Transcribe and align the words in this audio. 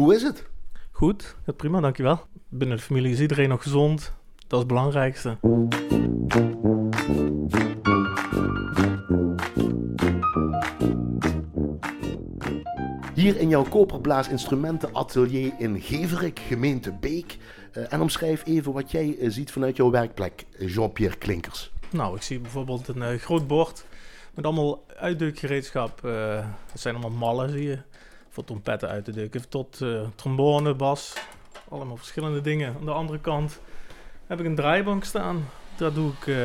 Hoe 0.00 0.14
is 0.14 0.22
het? 0.22 0.44
Goed, 0.90 1.36
ja, 1.46 1.52
prima, 1.52 1.80
dankjewel. 1.80 2.20
Binnen 2.48 2.76
de 2.76 2.82
familie 2.82 3.12
is 3.12 3.20
iedereen 3.20 3.48
nog 3.48 3.62
gezond. 3.62 4.12
Dat 4.36 4.52
is 4.52 4.58
het 4.58 4.66
belangrijkste. 4.66 5.36
Hier 13.14 13.36
in 13.36 13.48
jouw 13.48 13.62
koperblaasinstrumentenatelier 13.62 15.52
in 15.58 15.80
Geverik, 15.80 16.38
gemeente 16.38 16.92
Beek. 16.92 17.36
Eh, 17.72 17.92
en 17.92 18.00
omschrijf 18.00 18.46
even 18.46 18.72
wat 18.72 18.90
jij 18.90 19.18
eh, 19.18 19.30
ziet 19.30 19.50
vanuit 19.50 19.76
jouw 19.76 19.90
werkplek, 19.90 20.44
Jean-Pierre 20.58 21.16
Klinkers. 21.16 21.72
Nou, 21.90 22.16
ik 22.16 22.22
zie 22.22 22.40
bijvoorbeeld 22.40 22.88
een 22.88 23.02
eh, 23.02 23.18
groot 23.18 23.46
bord 23.46 23.84
met 24.34 24.44
allemaal 24.44 24.84
uitdukgereedschap. 24.96 26.04
Eh 26.04 26.46
dat 26.72 26.80
zijn 26.80 26.94
allemaal 26.94 27.18
mallen, 27.18 27.50
zie 27.50 27.68
je. 27.68 27.78
Voor 28.30 28.44
trompetten 28.44 28.88
uit 28.88 29.04
te 29.04 29.12
dukken, 29.12 29.48
tot 29.48 29.80
eh, 29.80 30.00
trombone, 30.14 30.74
bas. 30.74 31.14
Allemaal 31.68 31.96
verschillende 31.96 32.40
dingen. 32.40 32.74
Aan 32.78 32.84
de 32.84 32.92
andere 32.92 33.18
kant 33.18 33.60
heb 34.26 34.40
ik 34.40 34.46
een 34.46 34.54
draaibank 34.54 35.04
staan. 35.04 35.48
Daar 35.76 35.92
doe 35.92 36.12
ik 36.12 36.26
eh, 36.26 36.36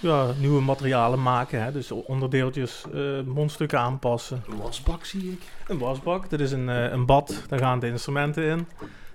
ja, 0.00 0.30
nieuwe 0.38 0.60
materialen 0.60 1.22
maken. 1.22 1.62
Hè. 1.62 1.72
Dus 1.72 1.90
onderdeeltjes, 1.90 2.84
eh, 2.94 3.20
mondstukken 3.24 3.78
aanpassen. 3.78 4.44
Een 4.50 4.56
wasbak 4.56 5.04
zie 5.04 5.30
ik. 5.30 5.42
Een 5.66 5.78
wasbak, 5.78 6.30
dit 6.30 6.40
is 6.40 6.52
een, 6.52 6.68
eh, 6.68 6.90
een 6.90 7.06
bad, 7.06 7.44
daar 7.48 7.58
gaan 7.58 7.80
de 7.80 7.86
instrumenten 7.86 8.44
in. 8.44 8.66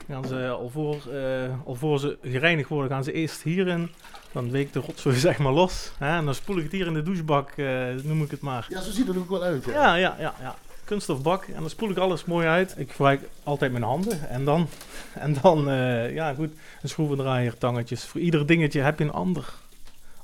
Gaan 0.09 0.25
ze, 0.25 0.49
al, 0.49 0.69
voor, 0.69 0.97
al 1.65 1.75
voor 1.75 1.99
ze 1.99 2.17
gereinigd 2.21 2.69
worden, 2.69 2.91
gaan 2.91 3.03
ze 3.03 3.11
eerst 3.11 3.41
hierin. 3.41 3.91
Dan 4.31 4.51
weekt 4.51 4.73
de 4.73 4.79
rotzooi 4.79 5.15
zeg 5.27 5.37
maar 5.37 5.51
los. 5.51 5.91
Hè? 5.97 6.17
En 6.17 6.25
dan 6.25 6.35
spoel 6.35 6.57
ik 6.57 6.63
het 6.63 6.71
hier 6.71 6.87
in 6.87 6.93
de 6.93 7.03
douchebak, 7.03 7.53
noem 8.03 8.21
ik 8.21 8.31
het 8.31 8.41
maar. 8.41 8.65
Ja, 8.69 8.81
zo 8.81 8.91
ziet 8.91 9.07
het 9.07 9.15
er 9.15 9.21
ook 9.21 9.29
wel 9.29 9.43
uit. 9.43 9.65
Ja. 9.65 9.71
Ja, 9.71 9.95
ja, 9.95 10.15
ja, 10.19 10.33
ja. 10.41 10.55
Kunststofbak. 10.87 11.43
En 11.43 11.59
dan 11.59 11.69
spoel 11.69 11.89
ik 11.89 11.97
alles 11.97 12.25
mooi 12.25 12.47
uit. 12.47 12.75
Ik 12.77 12.91
gebruik 12.91 13.21
altijd 13.43 13.71
mijn 13.71 13.83
handen. 13.83 14.29
En 14.29 14.45
dan, 14.45 14.67
en 15.25 15.35
dan 15.41 15.69
eh, 15.69 16.13
ja 16.13 16.33
goed, 16.33 16.49
een 16.81 16.89
schroevendraaier, 16.89 17.57
tangetjes. 17.57 18.05
Voor 18.05 18.21
ieder 18.21 18.45
dingetje 18.45 18.81
heb 18.81 18.99
je 18.99 19.03
een 19.03 19.11
ander, 19.11 19.53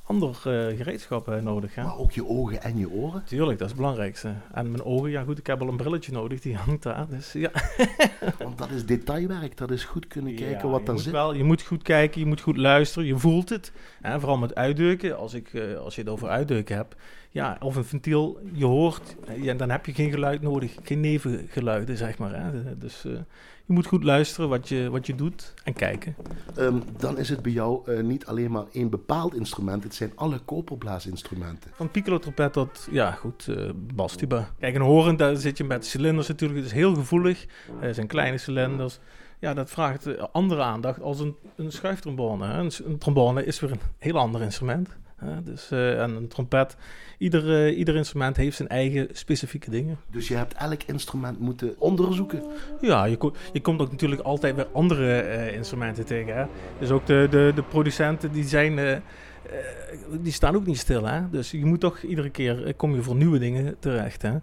ander 0.04 0.30
eh, 0.30 0.78
gereedschap 0.78 1.28
eh, 1.30 1.42
nodig. 1.42 1.76
Hè? 1.76 1.84
Maar 1.84 1.98
ook 1.98 2.12
je 2.12 2.28
ogen 2.28 2.62
en 2.62 2.78
je 2.78 2.90
oren. 2.90 3.24
Tuurlijk, 3.26 3.58
dat 3.60 3.68
is 3.68 3.74
het 3.74 3.82
belangrijkste. 3.82 4.34
En 4.54 4.72
mijn 4.72 4.84
ogen, 4.84 5.10
ja 5.10 5.24
goed, 5.24 5.38
ik 5.38 5.48
heb 5.48 5.62
al 5.62 5.68
een 5.68 5.78
brilletje 5.78 6.12
nodig, 6.12 6.40
die 6.40 6.56
hangt 6.56 6.84
daar. 6.84 7.06
Dus 7.10 7.32
ja. 7.32 7.52
Want 8.44 8.58
dat 8.58 8.70
is 8.70 8.86
detailwerk. 8.86 9.58
Dat 9.58 9.72
is 9.72 9.84
goed 9.84 10.08
kunnen 10.08 10.36
kijken 10.36 10.68
Ja, 10.68 10.68
wat 10.68 10.86
daar 10.86 11.00
zit. 11.00 11.12
Wel, 11.12 11.34
je 11.34 11.44
moet 11.44 11.62
goed 11.62 11.82
kijken, 11.82 12.20
je 12.20 12.28
moet 12.28 12.42
goed 12.42 12.58
luisteren, 12.58 13.08
je 13.08 13.18
voelt 13.18 13.50
het. 13.50 13.72
Hè, 14.02 14.20
vooral 14.20 14.38
met 14.38 14.56
uitdeuken, 14.56 15.18
als, 15.18 15.34
ik, 15.34 15.52
als 15.80 15.96
je 15.96 16.02
het 16.02 16.10
over 16.10 16.30
uitdeuken 16.30 16.76
hebt. 16.76 16.96
Ja, 17.34 17.58
of 17.60 17.76
een 17.76 17.86
ventiel, 17.86 18.40
je 18.52 18.66
hoort, 18.66 19.16
ja, 19.38 19.54
dan 19.54 19.70
heb 19.70 19.86
je 19.86 19.94
geen 19.94 20.12
geluid 20.12 20.42
nodig, 20.42 20.76
geen 20.84 21.00
nevengeluiden, 21.00 21.98
zeg 21.98 22.18
maar. 22.18 22.44
Hè. 22.44 22.78
Dus 22.78 23.06
eh, 23.06 23.12
je 23.66 23.74
moet 23.74 23.86
goed 23.86 24.04
luisteren 24.04 24.50
wat 24.50 24.70
je, 24.70 24.90
wat 24.90 25.08
je 25.08 25.16
doet 25.16 25.54
en 25.64 25.74
kijken. 25.74 26.16
Ehm, 26.56 26.78
dan 26.98 27.18
is 27.18 27.30
het 27.30 27.42
bij 27.42 27.52
jou 27.52 27.92
eh, 27.92 28.04
niet 28.04 28.26
alleen 28.26 28.52
maar 28.52 28.64
één 28.72 28.90
bepaald 28.90 29.36
instrument. 29.36 29.84
Het 29.84 29.96
zijn 29.96 30.12
alle 30.16 30.40
koperblaasinstrumenten. 30.40 31.72
Van 31.74 31.92
piccolo 31.92 32.20
trompet 32.20 32.54
tot, 32.54 32.88
ja 32.92 33.12
goed, 33.12 33.48
bastuba. 33.94 34.50
Kijk, 34.60 34.76
een 34.76 34.82
horen, 34.82 35.18
daar 35.18 35.36
zit 35.36 35.58
je 35.58 35.64
met 35.64 35.86
cilinders 35.86 36.28
natuurlijk, 36.28 36.60
het 36.60 36.70
is 36.70 36.76
heel 36.78 36.96
gevoelig. 36.96 37.46
Het 37.80 37.96
zijn 37.96 38.08
kleine 38.08 38.38
cilinders. 38.38 39.00
Ja, 39.40 39.54
dat 39.54 39.70
vraagt 39.70 40.32
andere 40.32 40.62
aandacht 40.62 41.02
als 41.02 41.20
een, 41.20 41.36
een 41.56 41.72
schuiftrombone. 41.72 42.48
Een, 42.48 42.72
een 42.86 42.98
trombone 42.98 43.46
is 43.46 43.60
weer 43.60 43.72
een 43.72 43.82
heel 43.98 44.18
ander 44.18 44.42
instrument. 44.42 44.90
Dus, 45.44 45.72
eh, 45.72 46.02
en 46.02 46.10
een 46.16 46.28
trompet, 46.28 46.76
ieder, 47.18 47.66
eh, 47.66 47.78
ieder 47.78 47.96
instrument 47.96 48.38
heeft 48.38 48.56
zijn 48.58 48.70
eigen 48.70 49.08
specifieke 49.12 49.70
dingen. 49.70 49.98
Dus 50.12 50.28
je 50.28 50.36
hebt 50.36 50.54
elk 50.54 50.84
instrument 50.84 51.40
moeten 51.40 51.76
onderzoeken. 51.78 52.44
Ja, 52.82 53.06
je, 53.06 53.18
ko- 53.18 53.34
je 53.54 53.62
komt 53.62 53.82
ook 53.82 53.92
natuurlijk 53.92 54.22
altijd 54.22 54.56
weer 54.56 54.68
andere 54.72 55.20
eh, 55.20 55.56
instrumenten 55.56 56.06
tegen. 56.06 56.36
Hè? 56.38 56.46
Dus 56.80 56.90
ook 56.90 57.06
de, 57.06 57.28
de, 57.30 57.52
de 57.56 57.64
producenten 57.64 58.32
die 58.32 58.44
zijn, 58.44 58.80
eh, 58.80 58.92
eh, 58.94 59.02
die 60.22 60.34
staan 60.34 60.56
ook 60.56 60.66
niet 60.66 60.78
stil. 60.78 61.06
Hè? 61.06 61.30
Dus 61.30 61.52
je 61.52 61.66
moet 61.66 61.80
toch 61.80 62.02
iedere 62.02 62.30
keer 62.30 62.66
eh, 62.66 62.74
kom 62.78 62.96
je 62.96 63.02
voor 63.02 63.16
nieuwe 63.16 63.40
dingen 63.40 63.76
terecht. 63.80 64.22
Hè? 64.22 64.34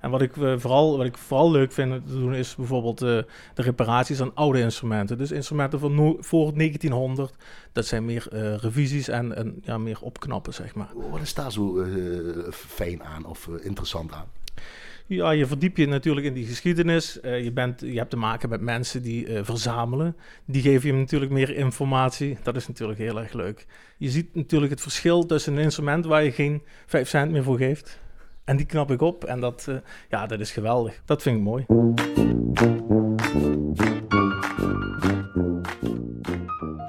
En 0.00 0.10
wat 0.10 0.22
ik, 0.22 0.36
eh, 0.36 0.54
vooral, 0.56 0.96
wat 0.96 1.06
ik 1.06 1.16
vooral 1.16 1.50
leuk 1.50 1.72
vind 1.72 2.06
te 2.06 2.12
doen 2.12 2.34
is 2.34 2.54
bijvoorbeeld 2.54 3.02
eh, 3.02 3.08
de 3.54 3.62
reparaties 3.62 4.20
aan 4.20 4.34
oude 4.34 4.60
instrumenten. 4.60 5.18
Dus 5.18 5.30
instrumenten 5.30 5.78
van 5.78 5.94
no- 5.94 6.16
voor 6.20 6.52
1900, 6.56 7.34
dat 7.72 7.86
zijn 7.86 8.04
meer 8.04 8.26
eh, 8.32 8.56
revisies 8.56 9.08
en, 9.08 9.36
en 9.36 9.58
ja, 9.62 9.78
meer 9.78 10.00
opknappen, 10.00 10.54
zeg 10.54 10.74
maar. 10.74 10.88
Wat 11.10 11.20
is 11.20 11.34
daar 11.34 11.52
zo 11.52 11.84
fijn 12.50 13.02
aan 13.04 13.24
of 13.24 13.48
interessant 13.62 14.12
aan? 14.12 14.26
Ja, 15.08 15.30
je 15.30 15.46
verdiep 15.46 15.76
je 15.76 15.86
natuurlijk 15.86 16.26
in 16.26 16.32
die 16.32 16.46
geschiedenis. 16.46 17.18
Je, 17.22 17.50
bent, 17.54 17.80
je 17.80 17.96
hebt 17.96 18.10
te 18.10 18.16
maken 18.16 18.48
met 18.48 18.60
mensen 18.60 19.02
die 19.02 19.26
verzamelen. 19.42 20.16
Die 20.44 20.62
geven 20.62 20.88
je 20.88 20.94
natuurlijk 20.94 21.32
meer 21.32 21.56
informatie. 21.56 22.38
Dat 22.42 22.56
is 22.56 22.68
natuurlijk 22.68 22.98
heel 22.98 23.20
erg 23.20 23.32
leuk. 23.32 23.66
Je 23.96 24.10
ziet 24.10 24.34
natuurlijk 24.34 24.70
het 24.70 24.80
verschil 24.80 25.26
tussen 25.26 25.52
een 25.52 25.62
instrument 25.62 26.04
waar 26.04 26.24
je 26.24 26.32
geen 26.32 26.62
5 26.86 27.08
cent 27.08 27.30
meer 27.30 27.42
voor 27.42 27.56
geeft. 27.56 28.00
En 28.46 28.56
die 28.56 28.66
knap 28.66 28.90
ik 28.90 29.00
op 29.00 29.24
en 29.24 29.40
dat, 29.40 29.66
eh, 29.68 29.76
ja, 30.08 30.26
dat 30.26 30.40
is 30.40 30.50
geweldig. 30.50 31.02
Dat 31.04 31.22
vind 31.22 31.36
ik 31.36 31.42
mooi. 31.42 31.64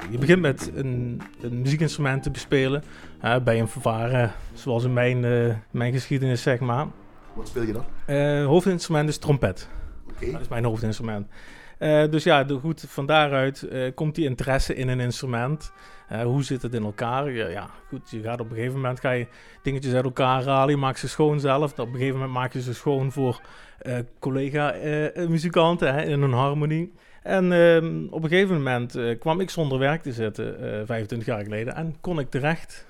Je 0.10 0.18
begint 0.20 0.42
met 0.42 0.72
een, 0.76 1.22
een 1.42 1.62
muziekinstrument 1.62 2.24
te 2.24 2.32
bespelen 2.32 2.84
bij 3.44 3.60
een 3.60 3.68
vervaren, 3.68 4.32
zoals 4.54 4.84
in 4.84 4.94
mijn, 4.94 5.26
eh, 5.26 5.56
mijn 5.72 5.94
geschiedenis 5.94 6.42
zeg 6.42 6.60
maar. 6.60 6.88
Wat 7.34 7.48
speel 7.48 7.64
je 7.64 7.74
dan? 7.74 7.86
Eh, 8.06 8.46
hoofdinstrument 8.46 9.10
is 9.10 9.18
trompet. 9.18 9.70
Oké. 10.10 10.32
Dat 10.32 10.42
is 10.42 10.48
mijn 10.48 10.64
hoofdinstrument. 10.64 11.28
Eh, 11.78 12.10
dus 12.10 12.24
ja, 12.24 12.46
goed, 12.62 12.86
van 12.88 13.06
daaruit 13.06 13.64
eh, 13.64 13.94
komt 13.96 14.16
die 14.16 14.26
interesse 14.26 14.76
in 14.76 14.88
een 14.88 15.00
instrument. 15.00 15.72
Eh, 16.08 16.22
hoe 16.22 16.44
zit 16.44 16.62
het 16.62 16.74
in 16.74 16.84
elkaar? 16.84 17.32
Ja, 17.32 17.70
goed, 17.88 18.10
je 18.10 18.22
gaat 18.22 18.40
op 18.40 18.50
een 18.50 18.56
gegeven 18.56 18.76
moment 18.76 19.00
ga 19.00 19.12
je 19.12 19.28
dingetjes 19.62 19.94
uit 19.94 20.04
elkaar 20.04 20.46
halen. 20.46 20.70
Je 20.70 20.78
maakt 20.78 21.00
ze 21.00 21.08
schoon 21.08 21.40
zelf. 21.40 21.72
Op 21.72 21.88
een 21.88 21.92
gegeven 21.94 22.14
moment 22.14 22.34
maak 22.34 22.54
je 22.54 22.62
ze 22.62 22.74
schoon 22.74 23.12
voor 23.12 23.42
collega-muzikanten 24.20 26.04
in 26.08 26.22
een 26.22 26.34
harmonie. 26.34 26.94
En 27.24 27.52
ehm, 27.52 28.06
op 28.10 28.24
een 28.24 28.30
gegeven 28.30 28.56
moment 28.56 29.18
kwam 29.20 29.40
ik 29.40 29.50
zonder 29.50 29.80
werk 29.80 30.02
te 30.02 30.12
zitten, 30.12 30.60
eh 30.60 30.86
25 30.86 31.28
jaar 31.28 31.44
geleden. 31.44 31.76
En 31.76 31.96
kon 32.02 32.20
ik 32.20 32.30
terecht 32.30 32.86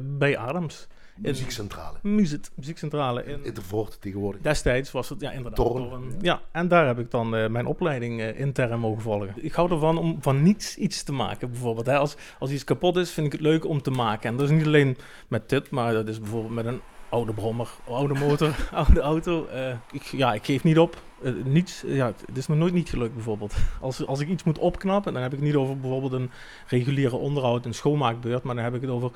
bij 0.00 0.38
Adams. 0.38 0.88
In 1.22 1.30
Muziekcentrale. 1.30 1.98
Muziek, 2.02 2.46
muziekcentrale 2.54 3.24
in, 3.24 3.44
Intervoort 3.44 4.00
tegenwoordig. 4.00 4.40
Destijds 4.42 4.90
was 4.90 5.08
het 5.08 5.20
ja, 5.20 5.30
inderdaad. 5.30 5.66
Torn. 5.66 5.88
Torn. 5.88 6.14
Ja, 6.20 6.40
en 6.52 6.68
daar 6.68 6.86
heb 6.86 6.98
ik 6.98 7.10
dan 7.10 7.36
eh, 7.36 7.48
mijn 7.48 7.66
opleiding 7.66 8.20
eh, 8.20 8.40
intern 8.40 8.80
mogen 8.80 9.02
volgen. 9.02 9.32
Ik 9.36 9.52
hou 9.52 9.70
ervan 9.70 9.98
om 9.98 10.16
van 10.20 10.42
niets 10.42 10.76
iets 10.76 11.02
te 11.02 11.12
maken, 11.12 11.50
bijvoorbeeld. 11.50 11.86
Hè. 11.86 11.96
Als, 11.96 12.16
als 12.38 12.50
iets 12.50 12.64
kapot 12.64 12.96
is, 12.96 13.10
vind 13.10 13.26
ik 13.26 13.32
het 13.32 13.40
leuk 13.40 13.64
om 13.64 13.82
te 13.82 13.90
maken. 13.90 14.30
En 14.30 14.36
dat 14.36 14.50
is 14.50 14.56
niet 14.56 14.66
alleen 14.66 14.96
met 15.28 15.48
dit, 15.48 15.70
maar 15.70 15.92
dat 15.92 16.08
is 16.08 16.20
bijvoorbeeld 16.20 16.54
met 16.54 16.66
een 16.66 16.80
oude 17.08 17.32
brommer, 17.32 17.68
oude 17.88 18.14
motor, 18.14 18.54
oude 18.72 19.00
auto. 19.00 19.46
Eh, 19.46 19.74
ik, 19.92 20.02
ja, 20.02 20.34
ik 20.34 20.44
geef 20.44 20.64
niet 20.64 20.78
op. 20.78 21.02
Niets, 21.44 21.82
ja, 21.86 22.06
het 22.26 22.36
is 22.36 22.46
me 22.46 22.54
nooit 22.54 22.72
niet 22.72 22.88
gelukt, 22.88 23.14
bijvoorbeeld. 23.14 23.54
Als, 23.80 24.06
als 24.06 24.20
ik 24.20 24.28
iets 24.28 24.44
moet 24.44 24.58
opknappen, 24.58 25.12
dan 25.12 25.22
heb 25.22 25.32
ik 25.32 25.38
het 25.38 25.46
niet 25.46 25.56
over 25.56 25.78
bijvoorbeeld 25.78 26.12
een 26.12 26.30
reguliere 26.66 27.16
onderhoud, 27.16 27.64
een 27.64 27.74
schoonmaakbeurt, 27.74 28.42
maar 28.42 28.54
dan 28.54 28.64
heb 28.64 28.74
ik 28.74 28.80
het 28.80 28.90
over 28.90 29.10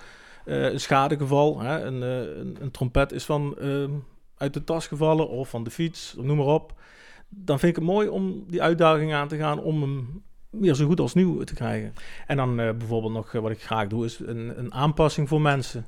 een 0.44 0.80
schadegeval. 0.80 1.60
Hè. 1.60 1.84
Een, 1.84 2.02
eh, 2.02 2.38
een, 2.38 2.56
een 2.60 2.70
trompet 2.70 3.12
is 3.12 3.24
van 3.24 3.58
ehm, 3.58 3.90
uit 4.36 4.54
de 4.54 4.64
tas 4.64 4.86
gevallen 4.86 5.28
of 5.28 5.48
van 5.48 5.64
de 5.64 5.70
fiets, 5.70 6.14
noem 6.18 6.36
maar 6.36 6.46
op. 6.46 6.80
Dan 7.28 7.58
vind 7.58 7.76
ik 7.76 7.82
het 7.82 7.90
mooi 7.90 8.08
om 8.08 8.44
die 8.48 8.62
uitdaging 8.62 9.14
aan 9.14 9.28
te 9.28 9.36
gaan 9.36 9.60
om 9.60 9.82
hem 9.82 10.22
weer 10.50 10.74
zo 10.74 10.86
goed 10.86 11.00
als 11.00 11.14
nieuw 11.14 11.44
te 11.44 11.54
krijgen. 11.54 11.94
En 12.26 12.36
dan 12.36 12.60
eh, 12.60 12.70
bijvoorbeeld 12.76 13.12
nog, 13.12 13.34
eh, 13.34 13.40
wat 13.40 13.50
ik 13.50 13.62
graag 13.62 13.86
doe, 13.86 14.04
is 14.04 14.18
een, 14.18 14.58
een 14.58 14.74
aanpassing 14.74 15.28
voor 15.28 15.40
mensen. 15.40 15.86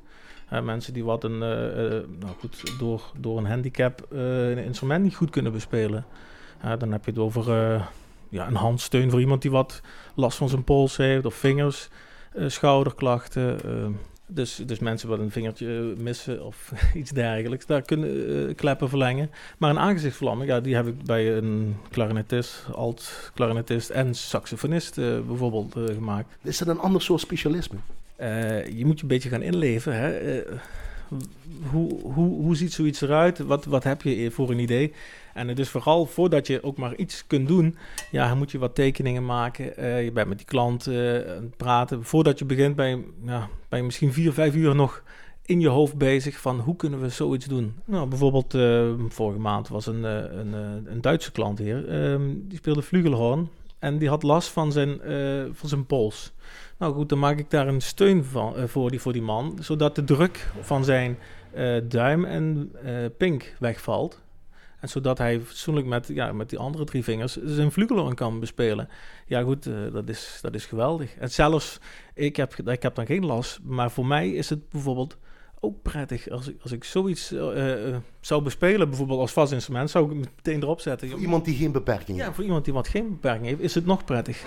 Mensen 0.63 0.93
die 0.93 1.03
wat 1.03 1.23
een, 1.23 1.41
eh, 1.41 1.85
eh, 1.85 2.03
nou 2.19 2.33
goed, 2.39 2.79
door, 2.79 3.11
door 3.19 3.37
een 3.37 3.45
handicap 3.45 4.05
eh, 4.11 4.49
een 4.49 4.57
instrument 4.57 5.03
niet 5.03 5.15
goed 5.15 5.29
kunnen 5.29 5.51
bespelen. 5.51 6.05
Dan 6.77 6.91
heb 6.91 7.05
je 7.05 7.11
het 7.11 7.19
over 7.19 7.51
eh, 7.51 7.85
ja, 8.29 8.47
een 8.47 8.55
handsteun 8.55 9.09
voor 9.09 9.19
iemand 9.19 9.41
die 9.41 9.51
wat 9.51 9.81
last 10.15 10.37
van 10.37 10.49
zijn 10.49 10.63
pols 10.63 10.97
heeft 10.97 11.25
of 11.25 11.33
vingers, 11.33 11.89
eh, 12.33 12.47
schouderklachten. 12.47 13.59
Dus, 14.27 14.55
dus 14.65 14.79
mensen 14.79 15.09
wat 15.09 15.19
een 15.19 15.31
vingertje 15.31 15.93
missen 15.97 16.45
of 16.45 16.71
iets 16.93 17.11
dergelijks, 17.11 17.65
daar 17.65 17.81
kunnen 17.81 18.47
eh, 18.47 18.55
kleppen 18.55 18.89
verlengen. 18.89 19.29
Maar 19.57 19.69
een 19.69 19.79
aangezichtsverlamming, 19.79 20.49
ja, 20.49 20.59
die 20.59 20.75
heb 20.75 20.87
ik 20.87 21.03
bij 21.03 21.37
een 21.37 21.75
clarinetist, 21.91 22.65
alt-clarinetist 22.73 23.89
en 23.89 24.15
saxofonist 24.15 24.97
eh, 24.97 25.19
bijvoorbeeld 25.27 25.75
eh, 25.75 25.83
gemaakt. 25.83 26.35
Is 26.41 26.57
dat 26.57 26.67
een 26.67 26.79
ander 26.79 27.01
soort 27.01 27.21
specialisme? 27.21 27.77
Je 28.17 28.83
moet 28.85 28.95
je 28.95 29.01
een 29.01 29.07
beetje 29.07 29.29
gaan 29.29 29.41
inleven. 29.41 29.95
Hè? 29.95 30.41
Eh, 31.11 31.17
hoe, 31.71 32.01
hoe, 32.01 32.41
hoe 32.41 32.55
ziet 32.55 32.73
zoiets 32.73 33.01
eruit? 33.01 33.39
Wat, 33.39 33.65
wat 33.65 33.83
heb 33.83 34.01
je 34.01 34.31
voor 34.31 34.49
een 34.49 34.59
idee? 34.59 34.93
En 35.33 35.47
het 35.47 35.59
is 35.59 35.69
vooral 35.69 36.05
voordat 36.05 36.47
je 36.47 36.63
ook 36.63 36.77
maar 36.77 36.95
iets 36.95 37.27
kunt 37.27 37.47
doen, 37.47 37.77
ja, 38.11 38.35
moet 38.35 38.51
je 38.51 38.57
wat 38.57 38.75
tekeningen 38.75 39.25
maken. 39.25 39.77
Eh, 39.77 40.03
je 40.03 40.11
bent 40.11 40.27
met 40.27 40.37
die 40.37 40.47
klant 40.47 40.87
eh, 40.87 40.95
het 41.13 41.57
praten. 41.57 42.03
Voordat 42.03 42.39
je 42.39 42.45
begint, 42.45 42.75
ben 42.75 42.89
je, 42.89 43.03
ja, 43.25 43.49
misschien 43.69 44.13
vier, 44.13 44.33
vijf 44.33 44.55
uur 44.55 44.75
nog 44.75 45.03
in 45.45 45.59
je 45.59 45.67
hoofd 45.67 45.97
bezig 45.97 46.39
van 46.39 46.59
hoe 46.59 46.75
kunnen 46.75 47.01
we 47.01 47.09
zoiets 47.09 47.45
doen. 47.45 47.75
Nou, 47.85 48.07
bijvoorbeeld 48.07 48.53
uh, 48.53 48.93
vorige 49.07 49.39
maand 49.39 49.67
was 49.67 49.85
een, 49.85 49.99
uh, 49.99 50.17
een, 50.17 50.47
uh, 50.47 50.91
een 50.91 51.01
Duitse 51.01 51.31
klant 51.31 51.59
hier. 51.59 51.89
Ehm, 51.89 52.33
die 52.37 52.57
speelde 52.57 52.81
flugelhorn 52.81 53.49
en 53.79 53.97
die 53.97 54.09
had 54.09 54.23
last 54.23 54.49
van 54.49 54.71
zijn, 54.71 54.99
van 55.53 55.69
zijn 55.69 55.85
pols. 55.85 56.33
Nou 56.77 56.93
goed, 56.93 57.09
dan 57.09 57.19
maak 57.19 57.39
ik 57.39 57.49
daar 57.49 57.67
een 57.67 57.81
steun 57.81 58.23
van, 58.23 58.69
voor, 58.69 58.89
die, 58.89 58.99
voor 58.99 59.13
die 59.13 59.21
man, 59.21 59.57
zodat 59.61 59.95
de 59.95 60.03
druk 60.03 60.51
van 60.61 60.83
zijn 60.83 61.17
duim 61.83 62.25
en 62.25 62.71
pink 63.17 63.55
wegvalt. 63.59 64.23
En 64.79 64.89
zodat 64.89 65.17
hij 65.17 65.39
fatsoenlijk 65.41 65.87
met, 65.87 66.07
ja, 66.07 66.33
met 66.33 66.49
die 66.49 66.59
andere 66.59 66.83
drie 66.83 67.03
vingers 67.03 67.37
zijn 67.43 67.71
vlugelhorn 67.71 68.15
kan 68.15 68.39
bespelen. 68.39 68.89
Ja 69.25 69.41
goed, 69.41 69.69
dat, 69.91 70.09
is, 70.09 70.39
dat 70.41 70.55
is 70.55 70.65
geweldig. 70.65 71.15
En 71.15 71.31
zelfs, 71.31 71.79
ik 72.13 72.35
heb, 72.35 72.55
ik 72.55 72.81
heb 72.81 72.95
dan 72.95 73.05
geen 73.05 73.25
last, 73.25 73.59
maar 73.63 73.91
voor 73.91 74.05
mij 74.05 74.29
is 74.29 74.49
het 74.49 74.69
bijvoorbeeld 74.69 75.17
ook 75.59 75.81
prettig. 75.81 76.29
Als 76.29 76.47
ik, 76.47 76.57
als 76.61 76.71
ik 76.71 76.83
zoiets 76.83 77.31
uh, 77.31 77.95
zou 78.19 78.43
bespelen, 78.43 78.89
bijvoorbeeld 78.89 79.19
als 79.19 79.31
vast 79.31 79.51
instrument, 79.51 79.89
zou 79.89 80.11
ik 80.11 80.17
meteen 80.17 80.61
erop 80.61 80.79
zetten. 80.79 81.09
Voor 81.09 81.19
iemand 81.19 81.45
die 81.45 81.55
geen 81.55 81.71
beperking 81.71 82.17
heeft? 82.17 82.29
Ja, 82.29 82.33
voor 82.33 82.43
iemand 82.43 82.65
die 82.65 82.73
wat 82.73 82.87
geen 82.87 83.09
beperking 83.09 83.45
heeft, 83.45 83.61
is 83.61 83.75
het 83.75 83.85
nog 83.85 84.05
prettig. 84.05 84.43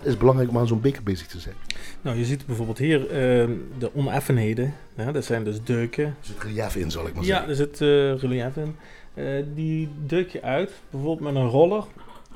Wat 0.00 0.08
is 0.08 0.16
belangrijk 0.16 0.50
om 0.50 0.58
aan 0.58 0.66
zo'n 0.66 0.80
beker 0.80 1.02
bezig 1.02 1.26
te 1.26 1.40
zijn? 1.40 1.54
Nou, 2.00 2.16
je 2.16 2.24
ziet 2.24 2.46
bijvoorbeeld 2.46 2.78
hier 2.78 3.00
uh, 3.02 3.56
de 3.78 3.94
oneffenheden. 3.94 4.74
Ja, 4.94 5.12
dat 5.12 5.24
zijn 5.24 5.44
dus 5.44 5.62
deuken. 5.64 6.04
Er 6.04 6.14
zit 6.20 6.42
relief 6.42 6.76
in, 6.76 6.90
zal 6.90 7.06
ik 7.06 7.14
maar 7.14 7.24
zeggen. 7.24 7.44
Ja, 7.44 7.50
er 7.50 7.56
zit 7.56 7.80
uh, 7.80 8.18
relief 8.18 8.56
in. 8.56 8.76
Uh, 9.14 9.44
die 9.54 9.88
deuk 10.06 10.30
je 10.30 10.42
uit, 10.42 10.72
bijvoorbeeld 10.90 11.32
met 11.32 11.42
een 11.42 11.48
roller 11.48 11.84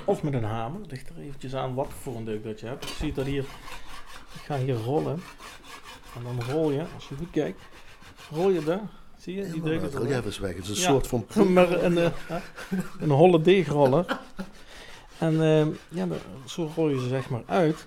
of 0.05 0.23
met 0.23 0.35
een 0.35 0.45
hamer. 0.45 0.81
Ligt 0.89 1.09
er 1.09 1.23
eventjes 1.23 1.55
aan 1.55 1.75
wat 1.75 1.89
voor 2.01 2.17
een 2.17 2.25
deuk 2.25 2.45
dat 2.45 2.61
je 2.61 2.67
hebt. 2.67 2.89
Je 2.89 2.95
ziet 2.95 3.15
dat 3.15 3.27
hier, 3.27 3.45
ik 4.35 4.41
ga 4.45 4.59
hier 4.59 4.75
rollen. 4.75 5.21
En 6.17 6.23
dan 6.23 6.43
rol 6.51 6.71
je, 6.71 6.85
als 6.95 7.09
je 7.09 7.15
goed 7.15 7.31
kijkt, 7.31 7.61
rol 8.31 8.51
je 8.51 8.65
daar. 8.65 8.89
Zie 9.19 9.35
je, 9.35 9.51
die 9.51 9.63
deuk 9.63 9.83
is 10.25 10.39
weg. 10.39 10.55
Het 10.55 10.65
is 10.65 10.69
een 10.69 10.75
ja, 10.75 10.81
soort 10.81 11.07
van... 11.07 11.27
maar 11.53 11.83
een, 11.83 11.97
uh, 11.97 12.09
een 13.01 13.11
holle 13.11 13.41
deegroller. 13.41 14.21
En 15.19 15.35
uh, 15.35 15.67
ja, 15.89 16.07
zo 16.47 16.71
rol 16.77 16.89
je 16.89 17.01
ze 17.01 17.09
zeg 17.09 17.31
maar 17.31 17.43
uit. 17.47 17.87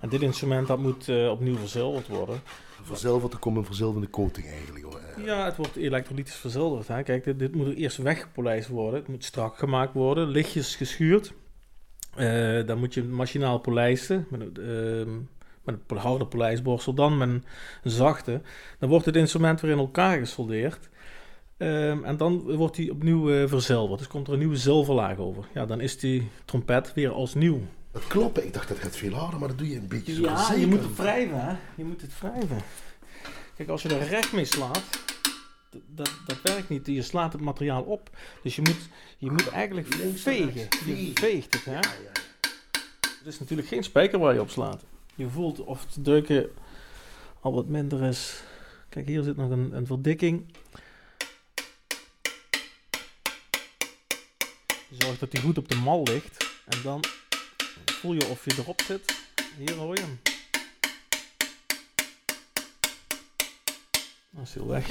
En 0.00 0.08
dit 0.08 0.22
instrument 0.22 0.66
dat 0.66 0.78
moet 0.78 1.08
uh, 1.08 1.30
opnieuw 1.30 1.56
verzilverd 1.56 2.08
worden. 2.08 2.40
Verzilverd, 2.82 3.32
er 3.32 3.38
komt 3.38 3.56
een 3.56 3.64
verzilverde 3.64 4.10
coating 4.10 4.46
eigenlijk. 4.46 4.84
Hoor. 4.84 5.00
Ja, 5.24 5.44
het 5.44 5.56
wordt 5.56 5.76
elektrolytisch 5.76 6.34
verzilverd. 6.34 6.88
Hè. 6.88 7.02
Kijk, 7.02 7.24
dit, 7.24 7.38
dit, 7.38 7.54
moet 7.54 7.66
er 7.66 7.74
eerst 7.74 7.96
weggepolijst 7.96 8.68
worden. 8.68 9.00
Het 9.00 9.08
moet 9.08 9.24
strak 9.24 9.58
gemaakt 9.58 9.92
worden, 9.92 10.28
lichtjes 10.28 10.76
geschuurd. 10.76 11.32
Uh, 12.18 12.66
dan 12.66 12.78
moet 12.78 12.94
je 12.94 13.04
machinaal 13.04 13.58
polijsten 13.58 14.26
met, 14.30 14.58
uh, 14.58 15.06
met 15.64 15.76
een 15.86 15.96
harde 15.96 16.26
polijsborstel. 16.26 16.94
Dan 16.94 17.18
met 17.18 17.28
een, 17.28 17.44
zachte. 17.82 18.40
Dan 18.78 18.88
wordt 18.88 19.04
het 19.04 19.16
instrument 19.16 19.60
weer 19.60 19.70
in 19.70 19.78
elkaar 19.78 20.18
gesoldeerd. 20.18 20.88
Um, 21.58 22.04
en 22.04 22.16
dan 22.16 22.56
wordt 22.56 22.76
die 22.76 22.90
opnieuw 22.90 23.30
uh, 23.30 23.48
verzilverd. 23.48 23.98
Dus 23.98 24.08
komt 24.08 24.26
er 24.26 24.32
een 24.32 24.38
nieuwe 24.38 24.56
zilverlaag 24.56 25.18
over. 25.18 25.44
Ja, 25.54 25.66
dan 25.66 25.80
is 25.80 25.98
die 25.98 26.30
trompet 26.44 26.94
weer 26.94 27.10
als 27.10 27.34
nieuw. 27.34 27.60
Het 27.92 28.06
kloppen, 28.06 28.46
ik 28.46 28.52
dacht 28.52 28.68
dat 28.68 28.80
het 28.80 28.96
veel 28.96 29.12
harder, 29.12 29.38
maar 29.38 29.48
dat 29.48 29.58
doe 29.58 29.68
je 29.68 29.76
een 29.76 29.88
beetje 29.88 30.14
zo 30.14 30.22
Ja, 30.22 30.44
zeker. 30.44 30.60
je 30.60 30.66
moet 30.66 30.82
het 30.82 30.96
wrijven, 30.96 31.40
hè. 31.40 31.56
Je 31.74 31.84
moet 31.84 32.00
het 32.00 32.20
wrijven. 32.20 32.58
Kijk, 33.56 33.68
als 33.68 33.82
je 33.82 33.88
er 33.88 34.08
recht 34.08 34.32
mee 34.32 34.44
slaat, 34.44 34.82
dat, 35.86 36.10
dat 36.26 36.42
werkt 36.42 36.68
niet. 36.68 36.86
Je 36.86 37.02
slaat 37.02 37.32
het 37.32 37.42
materiaal 37.42 37.82
op. 37.82 38.10
Dus 38.42 38.56
je 38.56 38.62
moet, 38.62 38.88
je 39.18 39.30
moet 39.30 39.48
eigenlijk 39.48 39.86
vegen. 40.14 40.68
Je 40.86 41.10
veegt 41.14 41.54
het, 41.54 41.64
hè. 41.64 41.72
Ja, 41.72 41.80
ja. 41.80 42.20
Het 43.18 43.26
is 43.26 43.38
natuurlijk 43.38 43.68
geen 43.68 43.84
spijker 43.84 44.18
waar 44.18 44.34
je 44.34 44.40
op 44.40 44.50
slaat. 44.50 44.84
Je 45.14 45.28
voelt 45.28 45.64
of 45.64 45.86
de 45.86 46.02
deuken 46.02 46.48
al 47.40 47.52
wat 47.52 47.66
minder 47.66 48.02
is. 48.02 48.42
Kijk, 48.88 49.06
hier 49.06 49.22
zit 49.22 49.36
nog 49.36 49.50
een, 49.50 49.76
een 49.76 49.86
verdikking. 49.86 50.44
Zorg 54.98 55.18
dat 55.18 55.30
die 55.30 55.40
goed 55.40 55.58
op 55.58 55.68
de 55.68 55.76
mal 55.76 56.02
ligt. 56.02 56.46
En 56.66 56.78
dan 56.82 57.04
voel 57.84 58.12
je 58.12 58.26
of 58.26 58.44
je 58.44 58.54
erop 58.58 58.80
zit. 58.80 59.14
Hier 59.58 59.74
hoor 59.74 59.94
je 59.94 60.00
hem. 60.00 60.20
Dan 64.30 64.42
is 64.42 64.54
hij 64.54 64.66
weg. 64.66 64.86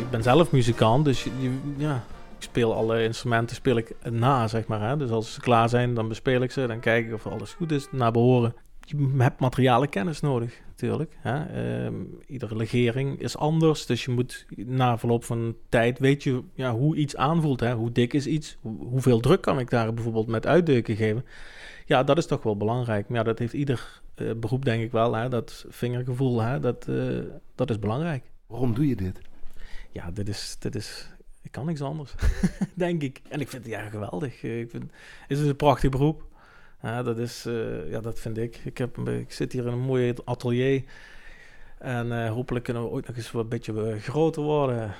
Ik 0.00 0.10
ben 0.10 0.22
zelf 0.22 0.50
muzikant, 0.50 1.04
dus 1.04 1.22
je, 1.22 1.58
ja, 1.76 2.04
ik 2.36 2.42
speel 2.42 2.74
alle 2.74 3.02
instrumenten 3.02 3.56
speel 3.56 3.76
ik 3.76 3.94
na, 4.10 4.48
zeg 4.48 4.66
maar. 4.66 4.80
Hè. 4.80 4.96
Dus 4.96 5.10
als 5.10 5.32
ze 5.32 5.40
klaar 5.40 5.68
zijn, 5.68 5.94
dan 5.94 6.08
bespeel 6.08 6.42
ik 6.42 6.50
ze. 6.50 6.66
Dan 6.66 6.80
kijk 6.80 7.06
ik 7.06 7.14
of 7.14 7.26
alles 7.26 7.52
goed 7.52 7.72
is, 7.72 7.86
naar 7.90 8.12
behoren. 8.12 8.54
Je 8.90 9.14
hebt 9.18 9.40
materiale 9.40 9.86
kennis 9.86 10.20
nodig, 10.20 10.60
natuurlijk. 10.68 11.16
Hè. 11.18 11.84
Um, 11.86 12.18
iedere 12.26 12.56
legering 12.56 13.20
is 13.20 13.36
anders, 13.36 13.86
dus 13.86 14.04
je 14.04 14.10
moet 14.10 14.46
na 14.56 14.98
verloop 14.98 15.24
van 15.24 15.56
tijd 15.68 15.98
weet 15.98 16.22
je 16.22 16.42
ja, 16.54 16.72
hoe 16.72 16.96
iets 16.96 17.16
aanvoelt. 17.16 17.60
Hè. 17.60 17.74
Hoe 17.74 17.92
dik 17.92 18.12
is 18.12 18.26
iets? 18.26 18.56
Hoe, 18.60 18.76
hoeveel 18.86 19.20
druk 19.20 19.40
kan 19.40 19.58
ik 19.58 19.70
daar 19.70 19.94
bijvoorbeeld 19.94 20.26
met 20.26 20.46
uitdeuken 20.46 20.96
geven? 20.96 21.24
Ja, 21.86 22.02
dat 22.02 22.18
is 22.18 22.26
toch 22.26 22.42
wel 22.42 22.56
belangrijk. 22.56 23.08
Maar 23.08 23.18
ja, 23.18 23.24
dat 23.24 23.38
heeft 23.38 23.52
ieder 23.52 24.00
uh, 24.16 24.32
beroep 24.34 24.64
denk 24.64 24.82
ik 24.82 24.92
wel. 24.92 25.14
Hè. 25.14 25.28
Dat 25.28 25.66
vingergevoel, 25.68 26.40
hè, 26.40 26.60
dat, 26.60 26.86
uh, 26.88 27.20
dat 27.54 27.70
is 27.70 27.78
belangrijk. 27.78 28.24
Waarom 28.46 28.74
doe 28.74 28.88
je 28.88 28.96
dit? 28.96 29.20
Ja, 29.90 30.10
dit 30.10 30.28
is, 30.28 30.56
dit 30.58 30.74
is, 30.74 31.10
ik 31.42 31.50
kan 31.52 31.66
niks 31.66 31.80
anders, 31.80 32.14
denk 32.74 33.02
ik. 33.02 33.20
En 33.28 33.40
ik 33.40 33.48
vind 33.48 33.62
het 33.62 33.72
ja 33.72 33.88
geweldig. 33.88 34.42
Ik 34.42 34.70
vind, 34.70 34.90
het 35.26 35.38
is 35.38 35.46
een 35.46 35.56
prachtig 35.56 35.90
beroep. 35.90 36.27
Ja, 36.82 37.02
dat 37.02 37.18
is, 37.18 37.46
uh, 37.46 37.90
ja, 37.90 38.00
dat 38.00 38.20
vind 38.20 38.38
ik. 38.38 38.60
Ik, 38.64 38.78
heb, 38.78 38.98
ik 38.98 39.32
zit 39.32 39.52
hier 39.52 39.66
in 39.66 39.72
een 39.72 39.78
mooi 39.78 40.14
atelier. 40.24 40.82
En 41.78 42.06
uh, 42.06 42.30
hopelijk 42.30 42.64
kunnen 42.64 42.82
we 42.82 42.88
ooit 42.88 43.06
nog 43.06 43.16
eens 43.16 43.30
wat 43.30 43.48
beetje 43.48 43.98
groter 44.00 44.42
worden. 44.42 44.94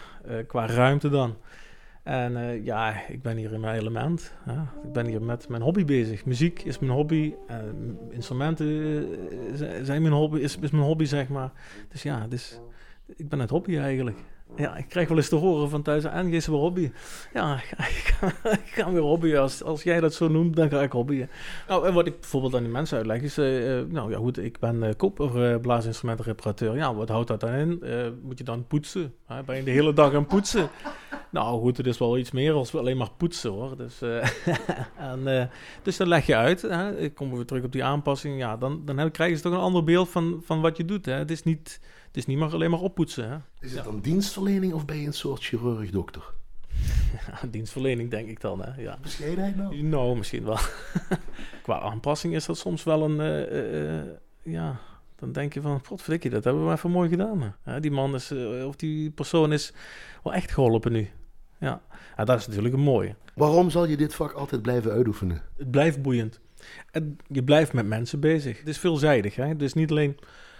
Qua 0.46 0.66
ruimte 0.66 1.08
dan. 1.08 1.36
En 2.02 2.64
ja, 2.64 3.06
ik 3.08 3.22
ben 3.22 3.36
hier 3.36 3.52
in 3.52 3.60
mijn 3.60 3.78
element. 3.78 4.34
Ik 4.84 4.92
ben 4.92 5.06
hier 5.06 5.22
met 5.22 5.48
mijn 5.48 5.62
hobby 5.62 5.84
bezig. 5.84 6.24
Muziek 6.24 6.62
is 6.62 6.78
mijn 6.78 6.92
hobby. 6.92 7.34
instrumenten 8.10 9.06
zijn 9.82 10.02
mijn 10.02 10.14
hobby, 10.14 10.38
is, 10.38 10.58
is 10.58 10.70
mijn 10.70 10.84
hobby, 10.84 11.04
zeg 11.04 11.28
maar. 11.28 11.52
Dus 11.88 12.02
ja, 12.02 12.26
dus, 12.26 12.60
ik 13.16 13.28
ben 13.28 13.38
het 13.38 13.50
hobby 13.50 13.76
eigenlijk. 13.76 14.18
Ja, 14.56 14.76
ik 14.76 14.88
krijg 14.88 15.08
wel 15.08 15.16
eens 15.16 15.28
te 15.28 15.36
horen 15.36 15.70
van 15.70 15.82
thuis, 15.82 16.04
en 16.04 16.32
is 16.32 16.46
weer 16.46 16.56
hobby. 16.56 16.90
Ja, 17.32 17.54
ik 17.94 18.14
ga, 18.64 18.92
weer 18.92 19.02
hobbyen. 19.02 19.40
Als, 19.40 19.62
als 19.62 19.82
jij 19.82 20.00
dat 20.00 20.14
zo 20.14 20.28
noemt, 20.28 20.56
dan 20.56 20.70
ga 20.70 20.82
ik 20.82 20.92
hobbyen. 20.92 21.30
Nou, 21.68 21.86
en 21.86 21.94
wat 21.94 22.06
ik 22.06 22.20
bijvoorbeeld 22.20 22.54
aan 22.54 22.62
die 22.62 22.72
mensen 22.72 22.96
uitleg 22.96 23.22
is, 23.22 23.38
uh, 23.38 23.80
nou 23.88 24.10
ja 24.10 24.18
goed, 24.18 24.38
ik 24.38 24.58
ben 24.58 24.82
uh. 24.82 26.74
Ja, 26.74 26.94
wat 26.94 27.08
houdt 27.08 27.28
dat 27.28 27.40
dan 27.40 27.52
in? 27.52 27.82
Moet 28.22 28.38
je 28.38 28.44
dan 28.44 28.66
poetsen? 28.66 29.14
Hè? 29.26 29.42
Ben 29.42 29.56
je 29.56 29.62
de 29.62 29.70
hele 29.70 29.92
dag 29.92 30.14
aan 30.14 30.26
poetsen? 30.26 30.68
Nou 31.30 31.60
goed, 31.60 31.76
het 31.76 31.86
is 31.86 31.98
wel 31.98 32.18
iets 32.18 32.30
meer 32.30 32.52
als 32.52 32.74
alleen 32.74 32.96
maar 32.96 33.10
poetsen 33.16 33.50
hoor. 33.50 33.76
Dus, 33.76 34.00
en, 34.96 35.50
dus 35.82 35.96
dan 35.96 36.08
leg 36.08 36.26
je 36.26 36.36
uit. 36.36 36.62
Hè? 36.62 36.98
Ik 36.98 37.14
kom 37.14 37.34
weer 37.34 37.44
terug 37.44 37.64
op 37.64 37.72
die 37.72 37.84
aanpassing. 37.84 38.38
Ja, 38.38 38.56
dan, 38.56 38.84
dan 38.84 39.10
krijgen 39.10 39.36
ze 39.36 39.42
toch 39.42 39.52
een 39.52 39.58
ander 39.58 39.84
beeld 39.84 40.08
van, 40.08 40.40
van 40.44 40.60
wat 40.60 40.76
je 40.76 40.84
doet. 40.84 41.06
Hè? 41.06 41.12
Het 41.12 41.30
is 41.30 41.42
niet... 41.42 41.80
Het 42.06 42.16
is 42.16 42.26
niet 42.26 42.38
maar 42.38 42.52
alleen 42.52 42.70
maar 42.70 42.80
oppoetsen. 42.80 43.30
Hè? 43.30 43.36
Is 43.60 43.72
het 43.72 43.84
dan 43.84 44.00
dienstverlening 44.00 44.72
of 44.72 44.84
ben 44.84 44.96
je 44.96 45.06
een 45.06 45.12
soort 45.12 45.44
chirurg-dokter? 45.44 46.22
Dienstverlening 47.50 48.10
denk 48.10 48.28
ik 48.28 48.40
dan, 48.40 48.62
hè. 48.62 48.82
Ja. 48.82 48.98
Bescheidenheid 49.02 49.56
nou? 49.56 49.82
Nou, 49.82 50.16
misschien 50.16 50.44
wel. 50.44 50.58
Qua 51.62 51.80
aanpassing 51.80 52.34
is 52.34 52.46
dat 52.46 52.58
soms 52.58 52.84
wel 52.84 53.02
een... 53.02 53.20
Uh, 53.20 53.96
uh, 53.96 54.02
ja, 54.42 54.80
dan 55.18 55.32
denk 55.32 55.54
je 55.54 55.60
van... 55.60 55.80
Potverdikkie, 55.80 56.30
dat 56.30 56.44
hebben 56.44 56.66
we 56.66 56.72
even 56.72 56.90
mooi 56.90 57.08
gedaan. 57.08 57.54
Hè. 57.62 57.80
Die 57.80 57.90
man 57.90 58.14
is... 58.14 58.32
Uh, 58.32 58.66
of 58.66 58.76
die 58.76 59.10
persoon 59.10 59.52
is 59.52 59.72
wel 60.22 60.34
echt 60.34 60.50
geholpen 60.50 60.92
nu. 60.92 61.08
Ja. 61.60 61.80
ja, 62.16 62.24
dat 62.24 62.38
is 62.38 62.46
natuurlijk 62.46 62.74
een 62.74 62.80
mooie. 62.80 63.14
Waarom 63.34 63.70
zal 63.70 63.86
je 63.86 63.96
dit 63.96 64.14
vak 64.14 64.32
altijd 64.32 64.62
blijven 64.62 64.92
uitoefenen? 64.92 65.42
Het 65.56 65.70
blijft 65.70 66.02
boeiend. 66.02 66.40
En 66.90 67.16
je 67.26 67.44
blijft 67.44 67.72
met 67.72 67.86
mensen 67.86 68.20
bezig. 68.20 68.58
Het 68.58 68.68
is 68.68 68.78
veelzijdig, 68.78 69.34
hè. 69.34 69.56
Dus 69.56 69.74
niet 69.74 69.90
alleen 69.90 70.16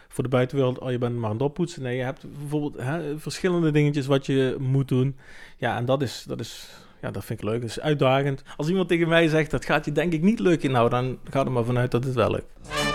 voor 0.09 0.25
de 0.25 0.31
buitenwereld, 0.31 0.79
oh 0.79 0.91
je 0.91 0.99
bent 0.99 1.17
maar 1.17 1.31
aan 1.31 1.37
het 1.37 1.43
oppoetsen. 1.43 1.83
Nee, 1.83 1.97
je 1.97 2.03
hebt 2.03 2.25
bijvoorbeeld 2.39 2.77
hè, 2.77 3.19
verschillende 3.19 3.71
dingetjes 3.71 4.07
wat 4.07 4.27
je 4.27 4.57
moet 4.59 4.89
doen. 4.89 5.17
Ja, 5.57 5.77
en 5.77 5.85
dat 5.85 6.03
is, 6.03 6.25
dat 6.27 6.41
is, 6.41 6.69
ja, 7.01 7.11
dat 7.11 7.25
vind 7.25 7.43
ik 7.43 7.49
leuk. 7.49 7.61
Dat 7.61 7.71
is 7.71 7.81
uitdagend. 7.81 8.43
Als 8.57 8.69
iemand 8.69 8.89
tegen 8.89 9.09
mij 9.09 9.29
zegt, 9.29 9.51
dat 9.51 9.65
gaat 9.65 9.85
je 9.85 9.93
denk 9.93 10.13
ik 10.13 10.23
niet 10.23 10.41
leuk 10.41 10.63
inhouden, 10.63 11.03
dan 11.03 11.19
ga 11.31 11.45
er 11.45 11.53
maar 11.53 11.65
vanuit 11.65 11.91
dat 11.91 12.05
het 12.05 12.15
wel 12.15 12.31
lukt. 12.31 12.88